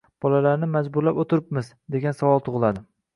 [0.25, 2.83] bolalarni majburlab o‘tiribmiz, degan savol tug‘iladi.